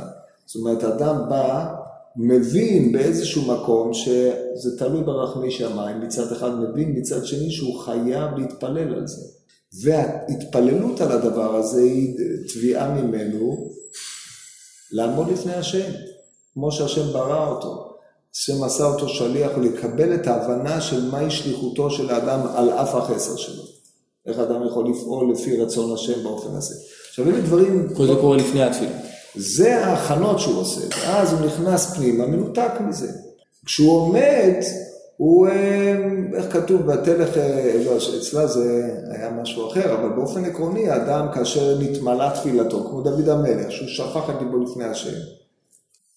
[0.47, 1.75] זאת אומרת, אדם בא,
[2.17, 8.95] מבין באיזשהו מקום שזה תלוי ברחמי שמיים, מצד אחד מבין, מצד שני שהוא חייב להתפלל
[8.95, 9.23] על זה.
[9.83, 12.17] וההתפללות על הדבר הזה היא
[12.55, 13.71] תביעה ממנו
[14.93, 15.91] לעמוד לפני השם,
[16.55, 17.89] כמו שהשם ברא אותו.
[18.35, 23.37] השם עשה אותו שליח לקבל את ההבנה של מהי שליחותו של האדם על אף החסר
[23.37, 23.63] שלו.
[24.27, 26.75] איך אדם יכול לפעול לפי רצון השם באופן הזה.
[27.19, 27.89] עכשיו אלה דברים...
[27.97, 28.91] כל זה קורה לפני התפילה.
[29.35, 33.13] זה ההכנות שהוא עושה, ואז הוא נכנס פנימה, מנותק מזה.
[33.65, 34.55] כשהוא עומד,
[35.17, 35.97] הוא, אה,
[36.35, 41.79] איך כתוב, בתלך, אה, לא, אצלה זה היה משהו אחר, אבל באופן עקרוני, האדם כאשר
[41.79, 45.19] נתמלא תפילתו, כמו דוד המלך, שהוא שפך את ליבו לפני השם,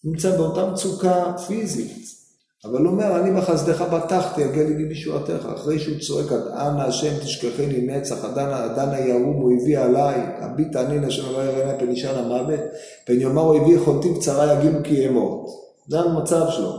[0.04, 2.21] נמצא באותה מצוקה פיזית.
[2.66, 5.48] אבל הוא אומר, אני בחסדך בטחתי, יגיע לי בישועתך.
[5.56, 11.04] אחרי שהוא צועק, עד אנא השם תשכחני נצח, עד אנא, ירום אויבי עליי, הביט ענין
[11.04, 12.60] אשר לא יראה פן ישן המוות,
[13.06, 15.46] פן יאמר אויבי יכולתי קצרה יגידו כי אמות.
[15.88, 16.74] זה המצב שלו,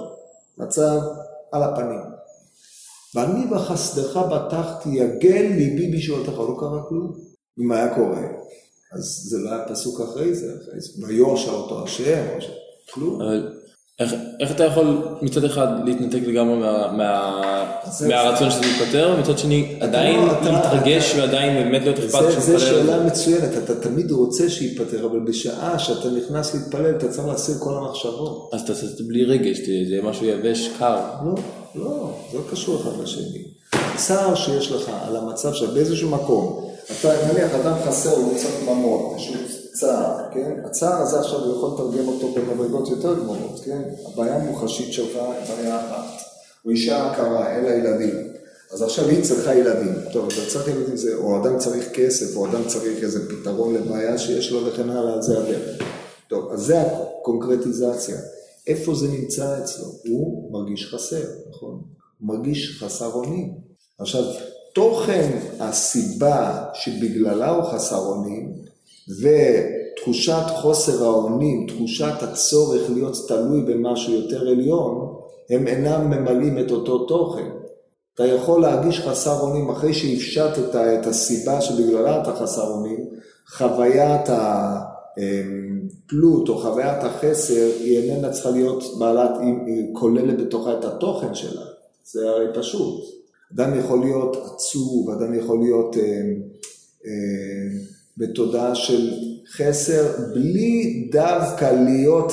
[0.58, 1.00] מצב
[1.52, 2.00] על הפנים.
[3.14, 7.12] ואני בחסדך בטחתי, יגל ליבי בישועתך, לא קרה כלום.
[7.60, 8.22] אם היה קורה,
[8.92, 12.24] אז זה לא היה פסוק אחרי זה, אחרי זה, ויורשע אותו השם.
[12.94, 13.20] כלום.
[14.02, 17.42] איך, איך אתה יכול מצד אחד להתנתק לגמרי מה, מה,
[18.08, 22.40] מהרצון שזה ייפתר, מצד שני עדיין לא, להתרגש אתה- ועדיין באמת להיות אכפת זה, שהוא
[22.40, 27.08] זה מתפלל על שאלה מצוינת, אתה תמיד רוצה שייפטר, אבל בשעה שאתה נכנס להתפלל, אתה
[27.08, 28.50] צריך להסיר כל המחשבות.
[28.52, 30.96] אז אתה עושה את זה בלי רגש, זה משהו יבש, קר.
[31.24, 31.34] לא,
[31.74, 33.42] לא, זה לא קשור אחד לשני.
[33.94, 36.68] הצער שיש לך על המצב שבאיזשהו מקום,
[37.00, 39.34] אתה נניח אדם חסר לו קצת ממון, איזשהו
[39.72, 40.60] צער, כן?
[40.64, 43.82] הצער הזה עכשיו הוא יכול לתרגם אותו במדרגות יותר גבוהות, כן?
[44.06, 46.22] הבעיה המוחשית שלך היא בעיה אחת,
[46.64, 48.32] או אישה עקרה, אין לה ילדים.
[48.72, 49.94] אז עכשיו היא צריכה ילדים.
[50.12, 54.18] טוב, אתה צריך ילדים, זה, או אדם צריך כסף, או אדם צריך איזה פתרון לבעיה
[54.18, 55.82] שיש לו וכן הלאה, זה הדרך.
[56.28, 58.16] טוב, אז זה הקונקרטיזציה.
[58.66, 59.86] איפה זה נמצא אצלו?
[60.08, 61.82] הוא מרגיש חסר, נכון?
[62.18, 63.54] הוא מרגיש חסר אונים.
[63.98, 64.24] עכשיו,
[64.74, 68.54] תוכן הסיבה שבגללה הוא חסר אונים,
[69.08, 75.14] ותחושת חוסר האונים, תחושת הצורך להיות תלוי במשהו יותר עליון,
[75.50, 77.50] הם אינם ממלאים את אותו תוכן.
[78.14, 83.06] אתה יכול להרגיש חסר אונים אחרי שהפשטת את הסיבה שבגללה אתה חסר אונים,
[83.48, 84.28] חוויית
[85.16, 91.64] התלות או חוויית החסר היא איננה צריכה להיות בעלת, היא כוללת בתוכה את התוכן שלה,
[92.04, 93.04] זה הרי פשוט.
[93.54, 96.02] אדם יכול להיות עצוב, אדם יכול להיות אה,
[97.06, 97.12] אה,
[98.16, 99.10] בתודעה של
[99.56, 100.02] חסר,
[100.34, 102.32] בלי דווקא להיות,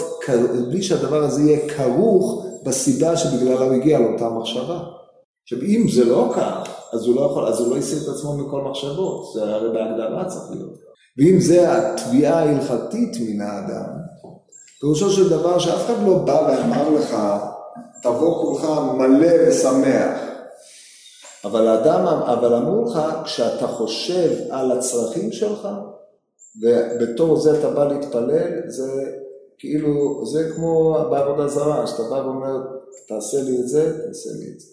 [0.69, 4.79] בלי שהדבר הזה יהיה כרוך בסיבה שבגללה הוא הגיע לאותה מחשבה.
[5.43, 8.37] עכשיו, אם זה לא כך, אז הוא לא יכול, אז הוא לא הסיר את עצמו
[8.37, 10.77] מכל מחשבות, זה הרי בהגדרה צריך להיות.
[11.17, 13.85] ואם זה התביעה ההלכתית מן האדם,
[14.79, 17.15] פירושו של דבר שאף אחד לא בא ואמר לך,
[18.03, 20.28] תבוא כולך מלא ושמח.
[21.43, 25.67] אבל האדם, אבל אמרו לך, כשאתה חושב על הצרכים שלך,
[26.61, 28.91] ובתור זה אתה בא להתפלל, זה
[29.59, 32.57] כאילו, זה כמו בעבודה זרה, שאתה בא ואומר,
[33.07, 34.67] תעשה לי את זה, תעשה לי את זה.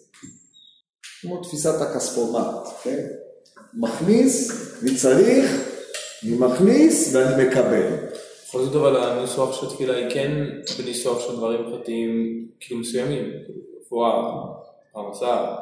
[1.21, 3.05] כמו תפיסת הכספומט, כן?
[3.73, 4.51] מכניס,
[4.83, 5.51] אני צריך,
[6.23, 7.87] אני מכניס ואני מקבל.
[8.47, 10.31] בכל זאת אבל הניסוח של תפילה היא כן
[10.77, 14.11] בניסוח של דברים פרטיים כאילו מסוימים, כאילו, רפואה,
[14.93, 15.55] פרנסה,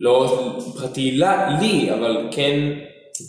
[0.00, 0.42] לא
[0.74, 1.10] פרטי
[1.60, 2.58] לי, אבל כן,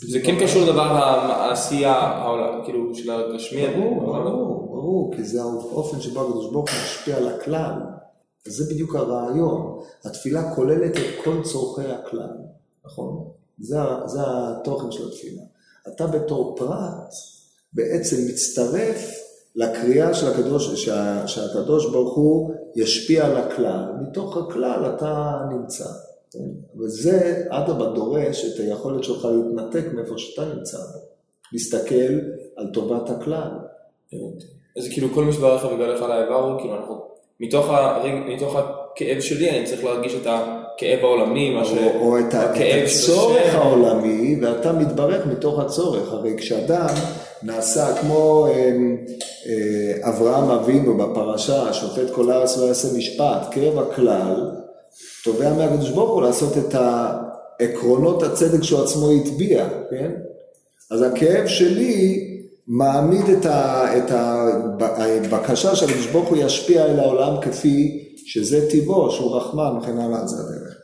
[0.08, 2.24] זה כן קשור לדבר העשייה,
[2.64, 3.66] כאילו של הגשמי.
[3.66, 7.74] ברור, ברור, ברור, כי זה האופן שבו הקדוש ברוך הוא משפיע על הכלל.
[8.46, 9.80] זה בדיוק הרעיון.
[10.04, 12.36] התפילה כוללת את כל צורכי הכלל.
[12.84, 13.28] נכון?
[13.58, 15.42] זה, זה התוכן של התפילה.
[15.88, 17.14] אתה בתור פרט
[17.72, 19.10] בעצם מצטרף
[19.56, 25.88] לקריאה של הקדוש, שה, שהקדוש ברוך הוא ישפיע על הכלל, מתוך הכלל אתה נמצא.
[26.78, 30.78] וזה אדרבה דורש את היכולת שלך להתנתק מאיפה שאתה נמצא,
[31.52, 32.18] להסתכל
[32.56, 33.50] על טובת הכלל.
[34.78, 37.00] אז כאילו כל משבר לך וגל לך על האיבר הוא כאילו אנחנו,
[37.40, 41.72] מתוך, הרג, מתוך הכאב שלי אני צריך להרגיש את הכאב העולמי, מה ש...
[42.00, 43.54] או, את, את הצורך.
[43.54, 46.12] העולמי, ואתה מתברך מתוך הצורך.
[46.12, 46.94] הרי כשאדם
[47.42, 48.96] נעשה כמו אמ,
[49.46, 54.50] אה, אברהם אבינו בפרשה, שופט כל הארץ לא יעשה משפט, כאב הכלל,
[55.24, 60.10] תובע מהקדוש ברוך הוא לעשות את העקרונות הצדק שהוא עצמו הטביע, כן?
[60.90, 62.30] אז הכאב שלי
[62.68, 69.36] מעמיד את, ה, את הבקשה שהקדוש ברוך הוא ישפיע אל העולם כפי שזה טבעו, שהוא
[69.36, 70.74] רחמן וכן הלאה, זה הדרך.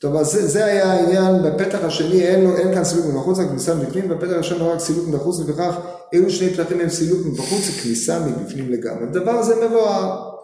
[0.00, 3.48] טוב, אז זה, זה היה העניין, בפתח השני אין, לו, אין כאן סילוק מבחוץ, רק
[3.48, 5.76] כניסה מבפנים, בפתח הראשון לא רק סילוק מבחוץ, ולפיכך
[6.14, 9.04] אלו שני פתחים הם סילוק מבחוץ וכניסה מבפנים לגמרי.
[9.04, 10.35] הדבר הזה מבואר.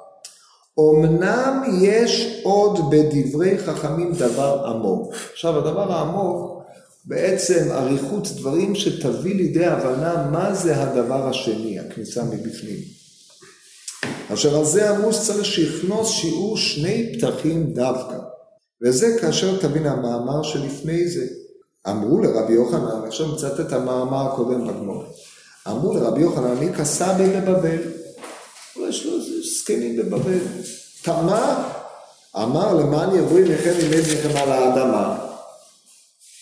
[0.80, 5.14] אמנם יש עוד בדברי חכמים דבר עמוק.
[5.32, 6.62] עכשיו, הדבר העמוק,
[7.04, 12.78] בעצם אריכות דברים שתביא לידי הבנה מה זה הדבר השני, הכניסה מבפנים.
[14.32, 18.16] אשר על זה אמרו שצריך שיכנוס שיעור שני פתחים דווקא.
[18.84, 21.26] וזה כאשר תבין המאמר שלפני זה.
[21.88, 25.04] אמרו לרבי יוחנן, עכשיו מצטט את המאמר הקודם בגמור.
[25.68, 28.01] אמרו לרבי יוחנן, אני כסבי בבבל.
[28.74, 30.38] הוא יש לו איזה זקנים בבבל.
[31.02, 31.72] תמה,
[32.36, 35.18] אמר למען יבואי מכם ימי בניכם על האדמה.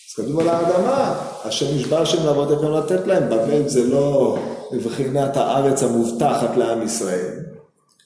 [0.09, 4.37] אז כתוב על האדמה, השם נשבע השם לעבוד לכם לתת להם, בבל זה לא
[4.71, 7.39] בבחינת הארץ המובטחת לעם ישראל,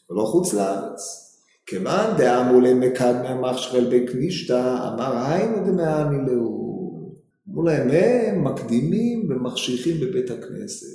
[0.10, 1.22] ולא חוץ לארץ.
[1.66, 6.66] כמאן דאמרו להם מקדמי מחשרל בקנישתא, אמר היינו דמאני לאו.
[7.50, 10.88] אמרו להם, הם מקדימים ומחשיכים בבית הכנסת.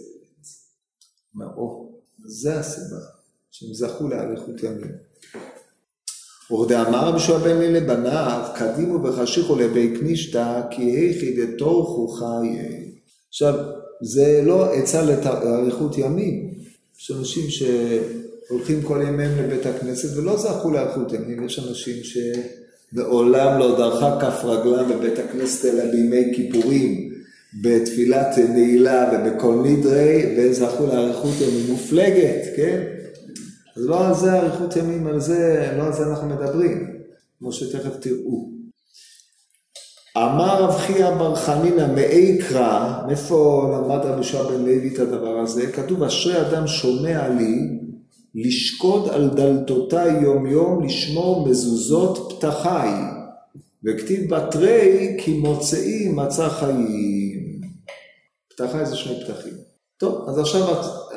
[1.35, 1.93] אומר, או,
[2.25, 3.20] זה הסיבה,
[3.51, 4.93] שהם זכו לאריכות ימים.
[6.51, 12.91] ורדאמר רבי שועה בן לי לבניו, קדימו וחשיכו לבי קנישתא, כי היכי דתורכו חיי.
[13.29, 13.55] עכשיו,
[14.03, 15.03] זה לא עצה
[15.45, 16.55] לאריכות ימים.
[17.01, 21.45] יש אנשים שהולכים כל ימיהם לבית הכנסת ולא זכו לאריכות ימים.
[21.45, 21.97] יש אנשים
[22.93, 27.11] שמעולם לא דרכה כף רגלם בבית הכנסת אלא בימי כיפורים,
[27.63, 33.00] בתפילת נעילה ובכל נדרי, וזכו לאריכות ימים מופלגת, כן?
[33.81, 36.87] אז לא על זה אריכות ימים, על זה, לא על זה אנחנו מדברים,
[37.39, 38.51] כמו שתכף תראו.
[40.17, 45.39] אמר רב חייא בר חנינא מאי קרא, מאיפה למד רבי שועה בן לוי את הדבר
[45.39, 45.73] הזה?
[45.73, 47.79] כתוב אשרי אדם שומע לי,
[48.35, 52.93] לשקוד על דלתותיי יום יום, לשמור מזוזות פתחיי,
[53.85, 57.61] וכתיב בתרי כי מוצאי מצא חיים.
[58.51, 59.55] פתחיי זה שני פתחים.
[59.99, 60.63] טוב, אז עכשיו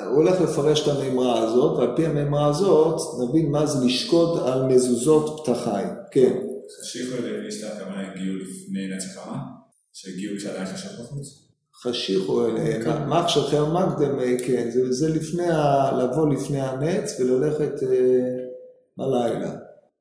[0.05, 4.65] הוא הולך לפרש את המימרה הזאת, ועל פי המימרה הזאת נבין מה זה לשקוד על
[4.65, 5.85] מזוזות פתחיי.
[6.11, 6.39] כן.
[6.81, 9.39] חשיכו לאשתה הכוונה הגיעו לפני נצח העם?
[9.93, 11.43] שהגיעו כשעדיין חשב בחוץ?
[11.81, 18.43] חשיכו אליהם, מה חשבכם מקדם, כן, זה, זה לפני, ה, לבוא לפני הנץ וללכת אה,
[18.97, 19.51] בלילה.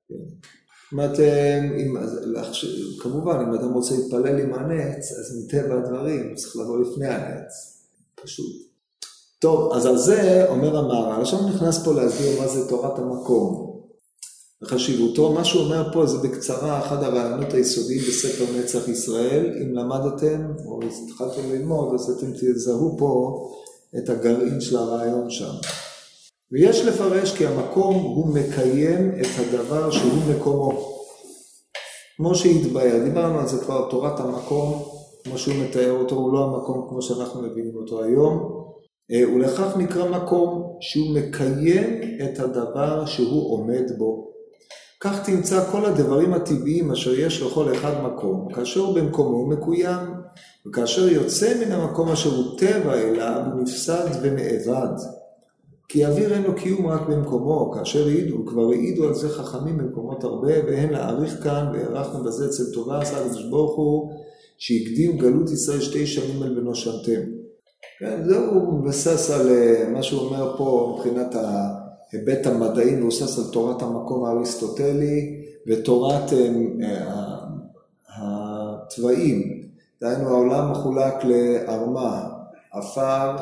[0.08, 0.14] כן.
[0.92, 1.94] אם אתם, אם,
[3.00, 7.82] כמובן, אם אתם רוצים להתפלל עם הנץ, אז מטבע הדברים צריך לבוא לפני הנץ,
[8.14, 8.71] פשוט.
[9.42, 13.72] טוב, אז על זה אומר המהר"ל, עכשיו נכנס פה להסביר מה זה תורת המקום.
[14.62, 20.52] וחשיבותו, מה שהוא אומר פה זה בקצרה אחד הרעיונות היסודיים בספר נצח ישראל, אם למדתם
[20.66, 23.40] או התחלתם ללמוד אז אתם תזהו פה
[23.98, 25.52] את הגרעין של הרעיון שם.
[26.52, 30.98] ויש לפרש כי המקום הוא מקיים את הדבר שהוא מקומו.
[32.16, 34.82] כמו שהתבהר, דיברנו על זה כבר, תורת המקום,
[35.24, 38.61] כמו שהוא מתאר אותו, הוא לא המקום כמו שאנחנו מבינים אותו היום,
[39.12, 44.32] ולכך נקרא מקום שהוא מקיים את הדבר שהוא עומד בו.
[45.00, 50.00] כך תמצא כל הדברים הטבעיים אשר יש לכל אחד מקום, כאשר במקומו הוא מקוים,
[50.66, 54.96] וכאשר יוצא מן המקום אשר הוא טבע אליו, הוא נפסד ונאבד.
[55.88, 60.24] כי אוויר אין לו קיום רק במקומו, כאשר העידו, כבר העידו על זה חכמים במקומות
[60.24, 64.12] הרבה, ואין להאריך כאן, והארכנו בזה אצל טובה עשה הקדוש ברוך הוא,
[64.58, 67.41] שהקדים גלות ישראל שתי שנים על ונושנתם.
[68.02, 73.44] כן, זהו, הוא מבסס על אה, מה שהוא אומר פה מבחינת ההיבט המדעי, מבוסס על
[73.52, 76.48] תורת המקום האריסטוטלי ותורת אה,
[76.82, 77.38] אה,
[78.16, 79.62] התוואים.
[80.00, 82.28] דהיינו, העולם מחולק לארמה,
[82.72, 83.36] עפר,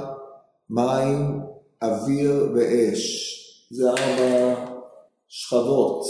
[0.71, 1.41] מים,
[1.83, 3.37] אוויר ואש.
[3.71, 4.55] זה ארבע
[5.29, 6.05] שכבות.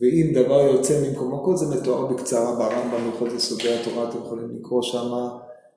[0.00, 4.82] ואם דבר יוצא ממקומו, כל זה מתואר בקצרה ברמב"ם, הלכות יסודי התורה, אתם יכולים לקרוא
[4.82, 5.28] שם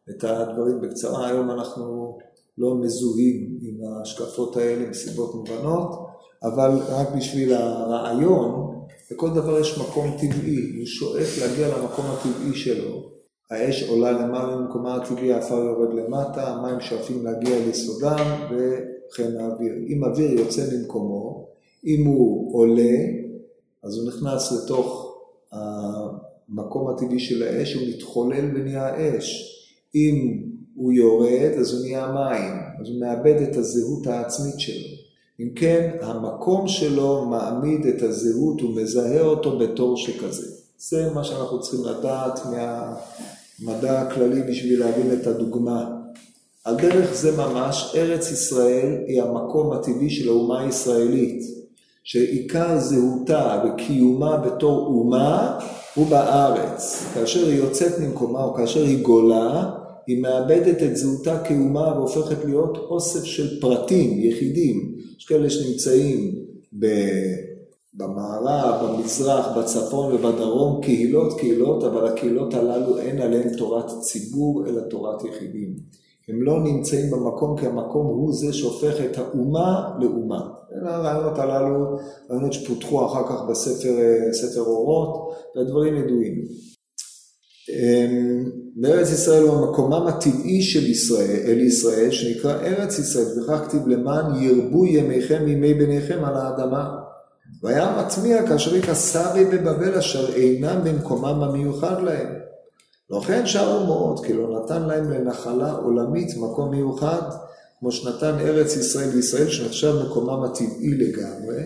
[0.10, 1.28] את הדברים בקצרה.
[1.28, 2.18] היום אנחנו
[2.58, 6.08] לא מזוהים עם ההשקפות האלה מסיבות מובנות,
[6.43, 8.76] אבל רק בשביל הרעיון,
[9.12, 13.10] לכל דבר יש מקום טבעי, הוא שואף להגיע למקום הטבעי שלו.
[13.51, 19.74] האש עולה למעלה ממקומה הטבעי, האפר יורד למטה, המים שואפים להגיע ליסודם וכן האוויר.
[19.88, 21.47] אם אוויר יוצא ממקומו,
[21.86, 22.95] אם הוא עולה,
[23.84, 25.16] אז הוא נכנס לתוך
[25.51, 29.53] המקום הטבעי של האש, הוא מתחולל ונהיה אש.
[29.96, 30.44] אם
[30.76, 34.94] הוא יורד, אז הוא נהיה מים, אז הוא מאבד את הזהות העצמית שלו.
[35.39, 40.48] אם כן, המקום שלו מעמיד את הזהות, הוא מזהה אותו בתור שכזה.
[40.78, 45.89] זה מה שאנחנו צריכים לדעת מהמדע הכללי בשביל להבין את הדוגמה.
[46.66, 51.44] על דרך זה ממש, ארץ ישראל היא המקום הטבעי של האומה הישראלית,
[52.04, 55.60] שעיקר זהותה וקיומה בתור אומה
[55.96, 57.04] הוא בארץ.
[57.14, 59.72] כאשר היא יוצאת ממקומה או כאשר היא גולה,
[60.08, 64.95] היא מאבדת את זהותה כאומה והופכת להיות אוסף של פרטים, יחידים.
[65.18, 66.36] יש כאלה שנמצאים
[67.93, 75.24] במערב, במזרח, בצפון ובדרום, קהילות, קהילות, אבל הקהילות הללו אין עליהן תורת ציבור, אלא תורת
[75.24, 75.76] יחידים.
[76.30, 80.49] הם לא נמצאים במקום כי המקום הוא זה שהופך את האומה לאומה.
[80.76, 81.97] אלה הרעיונות הללו,
[82.30, 86.45] רעיונות שפותחו אחר כך בספר אורות, והדברים ידועים.
[87.70, 93.88] אמ, בארץ ישראל הוא מקומם הטבעי של ישראל, אל ישראל, שנקרא ארץ ישראל, וכך כתיב
[93.88, 96.95] למען ירבו ימיכם ימי בניכם על האדמה.
[97.64, 102.28] והיה מטמיע כאשר יכסה בי בבבל אשר אינם במקומם המיוחד להם.
[103.09, 107.22] לכן שרו מאוד, כי לא נתן להם לנחלה עולמית מקום מיוחד,
[107.80, 111.61] כמו שנתן ארץ ישראל לישראל, שנחשב מקומם הטבעי לגמרי,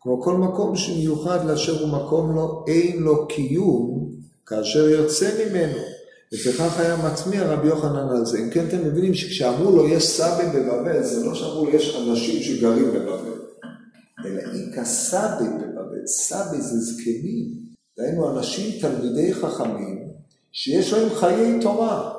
[0.00, 4.01] כמו כל מקום שמיוחד לאשר הוא מקום לו, אין לו קיום
[4.46, 5.78] כאשר יוצא ממנו.
[6.32, 8.38] לפיכך היה מטמיע רבי יוחנן על זה.
[8.38, 12.42] אם כן אתם מבינים שכשאמרו לו יש סבי בבבל, זה לא שאמרו לו יש אנשים
[12.42, 13.40] שגרים בבבל,
[14.24, 16.06] אלא איכא סבי בבבל.
[16.06, 17.62] סבי זה זקנים.
[17.98, 20.08] דהיינו אנשים תלמידי חכמים
[20.52, 22.12] שיש להם חיי תורה.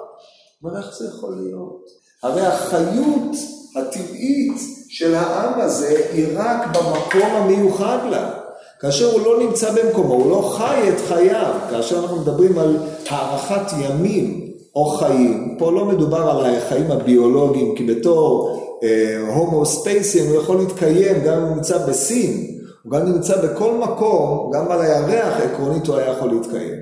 [0.63, 1.85] אומר איך זה יכול להיות?
[2.23, 3.35] הרי החיות
[3.75, 4.57] הטבעית
[4.89, 8.42] של העם הזה היא רק במקום המיוחד לה.
[8.83, 12.77] כאשר הוא לא נמצא במקומו, הוא לא חי את חייו, כאשר אנחנו מדברים על
[13.09, 20.29] הארכת ימים או חיים, פה לא מדובר על החיים הביולוגיים, כי בתור אה, הומו ספייסים
[20.29, 24.81] הוא יכול להתקיים גם אם הוא נמצא בסין, הוא גם נמצא בכל מקום, גם על
[24.81, 26.73] הירח עקרונית הוא היה יכול להתקיים.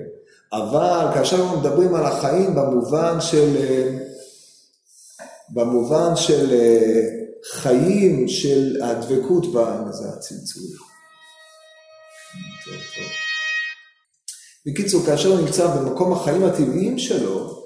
[0.54, 3.98] אבל כאשר אנחנו מדברים על החיים במובן של, אה,
[5.50, 7.02] במובן של אה,
[7.52, 10.91] חיים של הדבקות בעם, זה הצלצול.
[12.66, 13.12] טוב, טוב.
[14.66, 17.62] בקיצור, כאשר הוא נמצא במקום החיים הטבעיים שלו,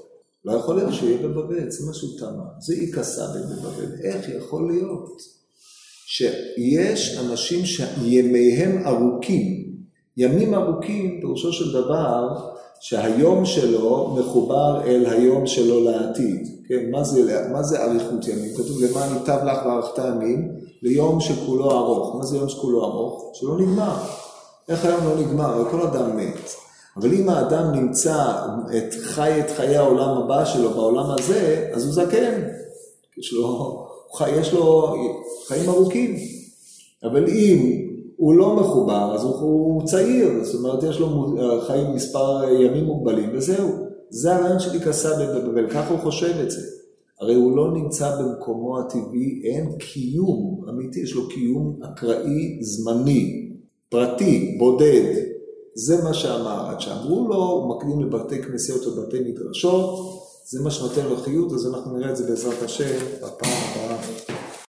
[0.46, 2.44] לא יכול להיות שיהיה בבבל, זה משהו תמה.
[2.60, 3.92] זה איכא סבי בבבל.
[4.04, 5.22] איך יכול להיות
[6.08, 9.66] שיש אנשים שימיהם ארוכים,
[10.18, 12.28] ימים ארוכים, פירושו של דבר,
[12.82, 16.48] שהיום שלו מחובר אל היום שלו לעתיד.
[16.68, 18.54] כן, מה זה, מה זה אריכות ימים?
[18.58, 20.52] כתוב למען ייטב לך וארכת ימים,
[20.82, 22.16] ליום שכולו ארוך.
[22.16, 23.32] מה זה יום שכולו ארוך?
[23.34, 24.25] שלא נגמר.
[24.70, 25.46] איך היום לא נגמר?
[25.46, 26.50] הרי כל אדם מת.
[26.98, 28.32] אבל אם האדם נמצא,
[28.78, 32.42] את, חי את חיי העולם הבא שלו בעולם הזה, אז הוא זקן.
[33.18, 33.88] יש לו,
[34.28, 34.96] יש לו
[35.48, 36.16] חיים ארוכים.
[37.04, 37.86] אבל אם
[38.18, 41.36] הוא לא מחובר, אז הוא צעיר, זאת אומרת, יש לו
[41.68, 43.70] חיים מספר ימים מוגבלים, וזהו.
[44.10, 46.62] זה הרעיון של היכסה בבבל, ככה הוא חושב את זה.
[47.22, 53.45] הרי הוא לא נמצא במקומו הטבעי, אין קיום אמיתי, יש לו קיום אקראי זמני.
[53.90, 55.14] פרטי, בודד,
[55.76, 56.70] זה מה שאמר.
[56.70, 60.00] עד שאמרו לו, הוא מקדים לבתי כנסיות ובתי מדרשות,
[60.46, 64.45] זה מה שנותן לו חיות, אז אנחנו נראה את זה בעזרת השם בפעם הבאה.